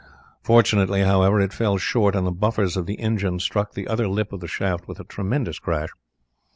Fortunately, 0.41 1.03
however, 1.03 1.39
it 1.39 1.53
fell 1.53 1.77
short, 1.77 2.15
and 2.15 2.25
the 2.25 2.31
buffers 2.31 2.75
of 2.75 2.87
the 2.87 2.95
engine 2.99 3.37
struck 3.37 3.73
the 3.73 3.87
other 3.87 4.07
lip 4.07 4.33
of 4.33 4.39
the 4.39 4.47
shaft 4.47 4.87
with 4.87 4.99
a 4.99 5.03
tremendous 5.03 5.59
crash. 5.59 5.89